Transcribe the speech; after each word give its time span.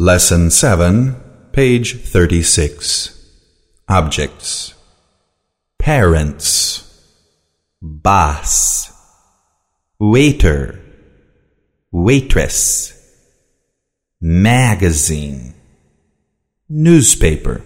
Lesson 0.00 0.50
7, 0.50 1.14
page 1.52 2.00
36. 2.00 3.22
Objects. 3.86 4.72
Parents. 5.78 6.90
Boss. 7.82 8.90
Waiter. 9.98 10.80
Waitress. 11.92 12.94
Magazine. 14.22 15.52
Newspaper. 16.70 17.62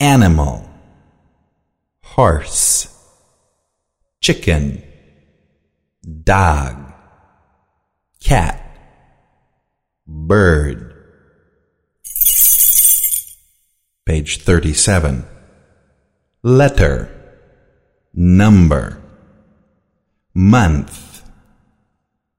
Animal. 0.00 0.70
Horse. 2.02 2.88
Chicken. 4.22 4.82
Dog. 6.24 6.94
Cat. 8.24 8.61
Bird. 10.14 10.94
Page 14.04 14.42
37. 14.42 15.24
Letter. 16.42 17.08
Number. 18.12 19.00
Month. 20.34 21.22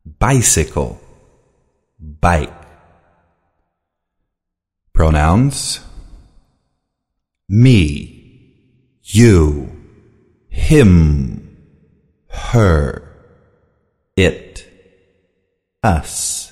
Bicycle. 0.05 1.01
Bike. 1.99 2.53
Pronouns. 4.93 5.79
Me. 7.49 8.53
You. 9.01 9.71
Him. 10.49 11.57
Her. 12.27 13.01
It. 14.15 14.67
Us. 15.81 16.42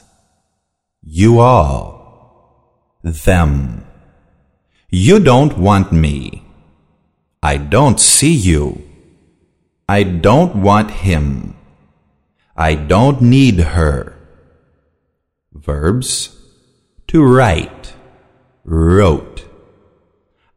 You 1.03 1.39
all. 1.39 2.97
Them. 3.03 3.87
You 4.89 5.19
don't 5.19 5.57
want 5.57 5.91
me. 5.91 6.43
I 7.41 7.57
don't 7.57 7.99
see 7.99 8.33
you. 8.33 8.83
I 9.89 10.03
don't 10.03 10.61
want 10.61 10.91
him. 10.91 11.55
I 12.55 12.75
don't 12.75 13.21
need 13.21 13.59
her. 13.59 14.15
Verbs. 15.51 16.37
To 17.07 17.23
write. 17.23 17.93
Wrote. 18.63 19.43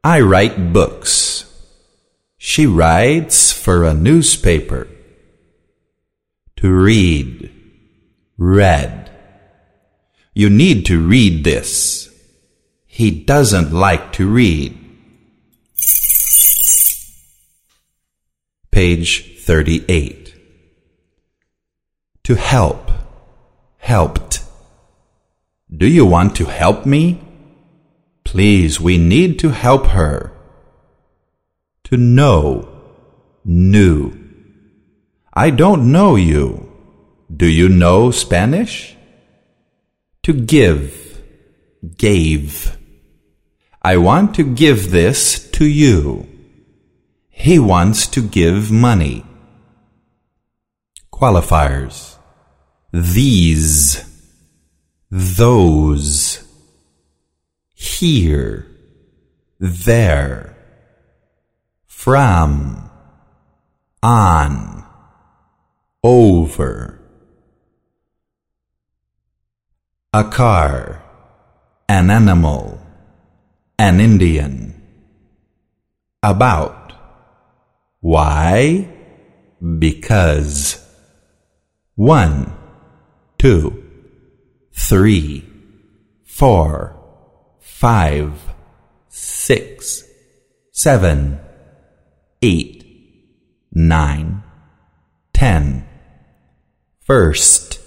I 0.04 0.20
write 0.20 0.74
books. 0.74 1.50
She 2.36 2.66
writes 2.66 3.50
for 3.50 3.84
a 3.84 3.94
newspaper. 3.94 4.88
To 6.56 6.70
read. 6.70 7.50
Read. 8.36 9.03
You 10.34 10.50
need 10.50 10.84
to 10.86 11.00
read 11.00 11.44
this. 11.44 12.10
He 12.86 13.10
doesn't 13.12 13.72
like 13.72 14.12
to 14.14 14.28
read. 14.28 14.76
Page 18.72 19.40
38. 19.42 20.34
To 22.24 22.34
help. 22.34 22.90
Helped. 23.78 24.42
Do 25.70 25.86
you 25.86 26.04
want 26.04 26.34
to 26.36 26.46
help 26.46 26.84
me? 26.84 27.20
Please, 28.24 28.80
we 28.80 28.98
need 28.98 29.38
to 29.38 29.50
help 29.50 29.86
her. 29.88 30.32
To 31.84 31.96
know. 31.96 32.68
Knew. 33.44 34.18
I 35.32 35.50
don't 35.50 35.92
know 35.92 36.16
you. 36.16 36.72
Do 37.34 37.46
you 37.46 37.68
know 37.68 38.10
Spanish? 38.10 38.93
To 40.24 40.32
give. 40.32 41.20
Gave. 41.98 42.78
I 43.82 43.98
want 43.98 44.34
to 44.36 44.42
give 44.42 44.90
this 44.90 45.50
to 45.50 45.66
you. 45.66 46.26
He 47.28 47.58
wants 47.58 48.06
to 48.06 48.22
give 48.22 48.70
money. 48.70 49.26
Qualifiers. 51.12 52.16
These. 52.90 54.02
Those. 55.10 56.42
Here. 57.74 58.66
There. 59.60 60.56
From. 61.86 62.90
On. 64.02 64.86
Over. 66.02 67.03
A 70.14 70.22
car. 70.22 71.02
An 71.88 72.08
animal. 72.08 72.78
An 73.76 73.98
Indian. 73.98 74.80
About. 76.22 76.92
Why? 77.98 78.94
Because. 79.58 80.78
One, 81.96 82.56
two, 83.38 83.82
three, 84.72 85.48
four, 86.22 86.94
five, 87.58 88.34
six, 89.08 90.04
seven, 90.70 91.40
eight, 92.40 92.84
nine, 93.72 94.44
ten. 95.32 95.84
First, 97.00 97.80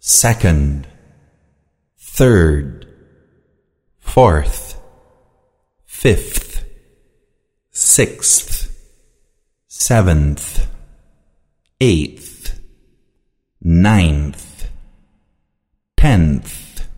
second, 0.00 0.86
third, 2.16 2.86
fourth, 3.98 4.80
fifth, 5.84 6.64
sixth, 7.70 8.74
seventh, 9.68 10.66
eighth, 11.78 12.58
ninth, 13.60 14.70
tenth. 15.98 16.88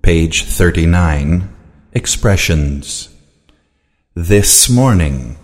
Page 0.00 0.44
39 0.44 1.54
Expressions 1.92 3.14
This 4.14 4.70
morning, 4.70 5.36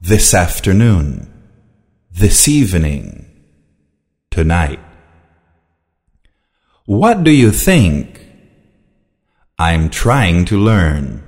this 0.00 0.32
afternoon, 0.32 1.30
this 2.10 2.48
evening, 2.48 3.26
tonight. 4.30 4.80
What 6.88 7.22
do 7.22 7.30
you 7.30 7.52
think? 7.52 8.18
I'm 9.58 9.90
trying 9.90 10.46
to 10.46 10.56
learn. 10.56 11.22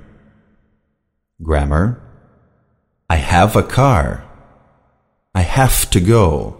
Grammar. 1.39 2.01
I 3.07 3.17
have 3.17 3.55
a 3.55 3.61
car. 3.61 4.23
I 5.35 5.41
have 5.41 5.87
to 5.91 5.99
go. 5.99 6.59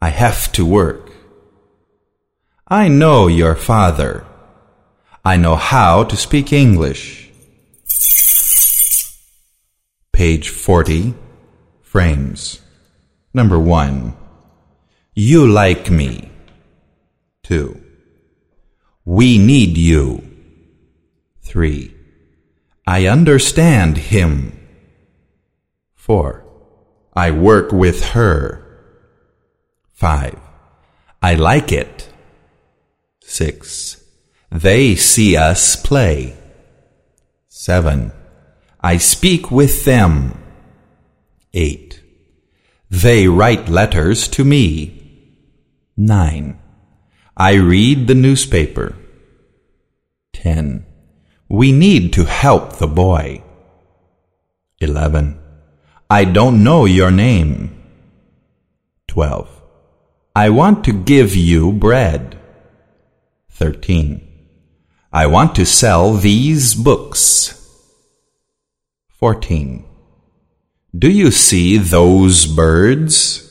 I 0.00 0.10
have 0.10 0.52
to 0.52 0.64
work. 0.64 1.10
I 2.68 2.86
know 2.86 3.26
your 3.26 3.56
father. 3.56 4.24
I 5.24 5.36
know 5.36 5.56
how 5.56 6.04
to 6.04 6.16
speak 6.16 6.52
English. 6.52 7.32
Page 10.12 10.48
40. 10.48 11.14
Frames. 11.82 12.60
Number 13.34 13.58
1. 13.58 14.14
You 15.16 15.44
like 15.44 15.90
me. 15.90 16.29
2. 17.50 17.82
We 19.04 19.36
need 19.36 19.76
you. 19.76 20.22
3. 21.42 21.92
I 22.86 23.06
understand 23.06 23.98
him. 23.98 24.56
4. 25.96 26.44
I 27.16 27.32
work 27.32 27.72
with 27.72 28.10
her. 28.10 28.64
5. 29.94 30.38
I 31.20 31.34
like 31.34 31.72
it. 31.72 32.12
6. 33.22 34.00
They 34.52 34.94
see 34.94 35.36
us 35.36 35.74
play. 35.74 36.36
7. 37.48 38.12
I 38.80 38.96
speak 38.98 39.50
with 39.50 39.84
them. 39.84 40.40
8. 41.52 42.00
They 42.88 43.26
write 43.26 43.68
letters 43.68 44.28
to 44.28 44.44
me. 44.44 45.34
9. 45.96 46.59
I 47.40 47.54
read 47.54 48.06
the 48.06 48.14
newspaper. 48.14 48.98
10. 50.34 50.84
We 51.48 51.72
need 51.72 52.12
to 52.12 52.26
help 52.26 52.76
the 52.76 52.86
boy. 52.86 53.42
11. 54.78 55.40
I 56.10 56.26
don't 56.26 56.62
know 56.62 56.84
your 56.84 57.10
name. 57.10 57.82
12. 59.08 59.48
I 60.36 60.50
want 60.50 60.84
to 60.84 60.92
give 60.92 61.34
you 61.34 61.72
bread. 61.72 62.38
13. 63.52 64.20
I 65.10 65.24
want 65.26 65.54
to 65.54 65.64
sell 65.64 66.12
these 66.12 66.74
books. 66.74 67.56
14. 69.08 69.86
Do 70.94 71.10
you 71.10 71.30
see 71.30 71.78
those 71.78 72.44
birds? 72.44 73.46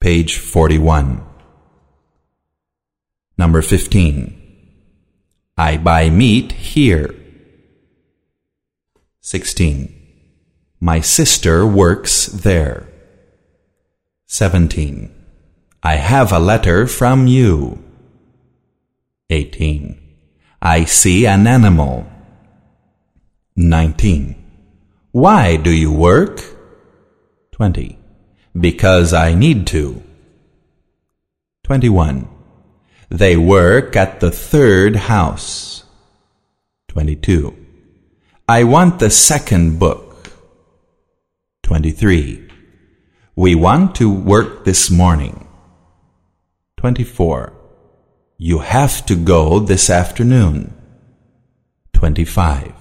Page 0.00 0.38
41. 0.38 1.20
Number 3.36 3.60
15. 3.60 4.32
I 5.58 5.76
buy 5.76 6.08
meat 6.08 6.52
here. 6.52 7.14
16. 9.20 9.94
My 10.80 11.02
sister 11.02 11.66
works 11.66 12.28
there. 12.28 12.88
17. 14.24 15.12
I 15.82 15.96
have 15.96 16.32
a 16.32 16.38
letter 16.38 16.86
from 16.86 17.26
you. 17.26 17.84
18. 19.28 20.00
I 20.62 20.86
see 20.86 21.26
an 21.26 21.46
animal. 21.46 22.06
19. 23.54 24.34
Why 25.12 25.56
do 25.56 25.70
you 25.70 25.92
work? 25.92 26.40
20. 27.52 27.99
Because 28.58 29.12
I 29.12 29.34
need 29.34 29.66
to. 29.68 30.02
21. 31.64 32.28
They 33.08 33.36
work 33.36 33.96
at 33.96 34.20
the 34.20 34.30
third 34.30 34.96
house. 34.96 35.84
22. 36.88 37.56
I 38.48 38.64
want 38.64 38.98
the 38.98 39.10
second 39.10 39.78
book. 39.78 40.32
23. 41.62 42.48
We 43.36 43.54
want 43.54 43.94
to 43.96 44.12
work 44.12 44.64
this 44.64 44.90
morning. 44.90 45.46
24. 46.78 47.52
You 48.38 48.58
have 48.58 49.06
to 49.06 49.14
go 49.14 49.60
this 49.60 49.88
afternoon. 49.88 50.74
25. 51.92 52.72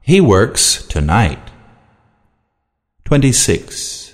He 0.00 0.20
works 0.20 0.86
tonight. 0.86 1.50
26. 3.04 4.05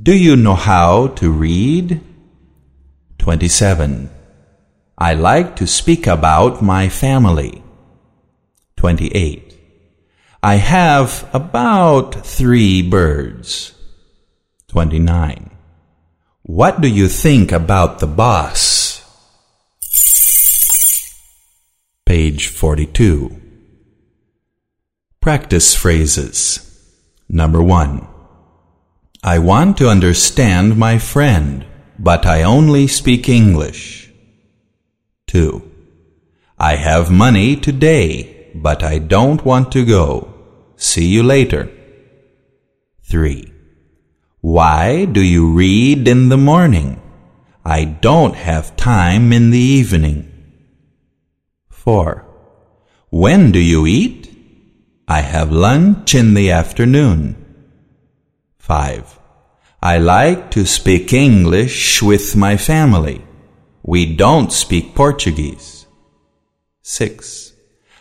Do 0.00 0.14
you 0.14 0.36
know 0.36 0.54
how 0.54 1.08
to 1.18 1.32
read? 1.32 2.00
27. 3.18 4.08
I 4.96 5.14
like 5.14 5.56
to 5.56 5.66
speak 5.66 6.06
about 6.06 6.62
my 6.62 6.88
family. 6.88 7.64
28. 8.76 9.58
I 10.40 10.54
have 10.54 11.28
about 11.32 12.24
three 12.24 12.80
birds. 12.80 13.74
29. 14.68 15.50
What 16.42 16.80
do 16.80 16.86
you 16.86 17.08
think 17.08 17.50
about 17.50 17.98
the 17.98 18.06
boss? 18.06 19.02
Page 22.06 22.46
42. 22.46 23.34
Practice 25.20 25.74
phrases. 25.74 26.62
Number 27.28 27.60
1. 27.60 28.17
I 29.34 29.38
want 29.38 29.76
to 29.78 29.90
understand 29.90 30.78
my 30.78 30.96
friend, 30.98 31.66
but 31.98 32.24
I 32.24 32.44
only 32.44 32.86
speak 32.86 33.28
English. 33.28 34.10
2. 35.26 35.62
I 36.58 36.76
have 36.76 37.10
money 37.10 37.54
today 37.56 38.38
but 38.54 38.82
I 38.82 38.98
don't 38.98 39.44
want 39.44 39.72
to 39.72 39.84
go. 39.84 40.32
See 40.76 41.06
you 41.06 41.22
later. 41.22 41.70
3. 43.02 43.52
Why 44.40 45.04
do 45.04 45.20
you 45.20 45.52
read 45.52 46.08
in 46.08 46.28
the 46.28 46.36
morning? 46.36 47.00
I 47.64 47.84
don't 47.84 48.34
have 48.34 48.76
time 48.76 49.32
in 49.32 49.50
the 49.50 49.58
evening. 49.58 50.32
4. 51.68 52.24
When 53.10 53.52
do 53.52 53.58
you 53.58 53.86
eat? 53.86 54.34
I 55.06 55.20
have 55.20 55.52
lunch 55.52 56.14
in 56.14 56.34
the 56.34 56.50
afternoon. 56.50 57.36
5. 58.58 59.17
I 59.80 59.98
like 59.98 60.50
to 60.52 60.66
speak 60.66 61.12
English 61.12 62.02
with 62.02 62.34
my 62.34 62.56
family. 62.56 63.24
We 63.84 64.16
don't 64.16 64.52
speak 64.52 64.96
Portuguese. 64.96 65.86
6. 66.82 67.52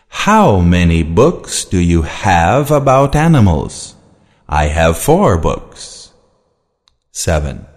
How 0.07 0.59
many 0.59 1.03
books 1.03 1.65
do 1.65 1.79
you 1.79 2.01
have 2.01 2.71
about 2.71 3.15
animals? 3.15 3.93
I 4.49 4.67
have 4.67 4.97
four 4.97 5.37
books. 5.37 6.11
7. 7.11 7.67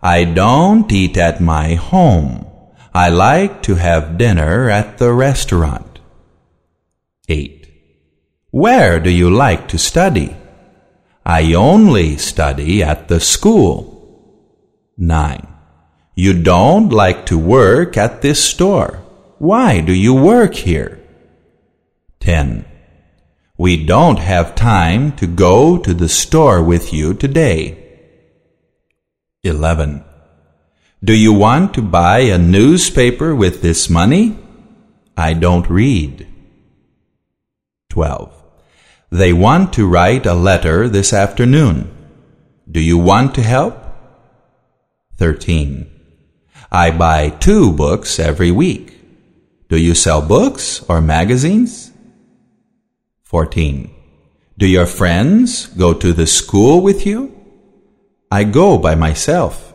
I 0.00 0.22
don't 0.22 0.90
eat 0.92 1.16
at 1.16 1.40
my 1.40 1.74
home. 1.74 2.46
I 2.94 3.08
like 3.08 3.60
to 3.62 3.74
have 3.74 4.18
dinner 4.18 4.70
at 4.70 4.98
the 4.98 5.12
restaurant. 5.12 5.98
8. 7.28 7.66
Where 8.52 9.00
do 9.00 9.10
you 9.10 9.30
like 9.30 9.66
to 9.68 9.78
study? 9.78 10.36
I 11.24 11.54
only 11.54 12.16
study 12.16 12.82
at 12.82 13.08
the 13.08 13.20
school. 13.20 13.92
9. 14.98 15.46
You 16.14 16.42
don't 16.42 16.90
like 16.90 17.26
to 17.26 17.38
work 17.38 17.96
at 17.96 18.22
this 18.22 18.42
store. 18.42 19.02
Why 19.38 19.80
do 19.80 19.92
you 19.92 20.14
work 20.14 20.54
here? 20.54 21.00
10. 22.20 22.64
We 23.56 23.84
don't 23.84 24.18
have 24.18 24.54
time 24.54 25.12
to 25.16 25.26
go 25.26 25.78
to 25.78 25.94
the 25.94 26.08
store 26.08 26.62
with 26.62 26.92
you 26.92 27.14
today. 27.14 27.78
11. 29.44 30.04
Do 31.04 31.14
you 31.14 31.32
want 31.32 31.74
to 31.74 31.82
buy 31.82 32.20
a 32.20 32.38
newspaper 32.38 33.34
with 33.34 33.62
this 33.62 33.88
money? 33.88 34.38
I 35.16 35.34
don't 35.34 35.68
read. 35.68 36.26
12. 37.90 38.41
They 39.12 39.34
want 39.34 39.74
to 39.74 39.86
write 39.86 40.24
a 40.24 40.32
letter 40.32 40.88
this 40.88 41.12
afternoon. 41.12 41.90
Do 42.64 42.80
you 42.80 42.96
want 42.96 43.34
to 43.34 43.42
help? 43.42 43.76
13. 45.18 45.84
I 46.70 46.92
buy 46.92 47.28
two 47.28 47.72
books 47.72 48.18
every 48.18 48.50
week. 48.50 48.98
Do 49.68 49.76
you 49.76 49.94
sell 49.94 50.22
books 50.22 50.82
or 50.88 51.02
magazines? 51.02 51.92
14. 53.24 53.94
Do 54.56 54.66
your 54.66 54.86
friends 54.86 55.66
go 55.66 55.92
to 55.92 56.14
the 56.14 56.26
school 56.26 56.80
with 56.80 57.04
you? 57.04 57.38
I 58.30 58.44
go 58.44 58.78
by 58.78 58.94
myself. 58.94 59.74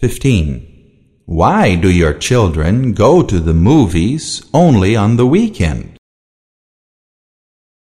15. 0.00 1.22
Why 1.26 1.74
do 1.74 1.90
your 1.90 2.14
children 2.14 2.94
go 2.94 3.22
to 3.22 3.38
the 3.38 3.52
movies 3.52 4.48
only 4.54 4.96
on 4.96 5.16
the 5.16 5.26
weekend? 5.26 5.97